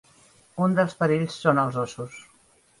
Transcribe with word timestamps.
Un 0.67 0.73
dels 0.79 0.97
perills 1.03 1.39
són 1.45 1.63
els 1.67 1.81
ossos. 1.87 2.21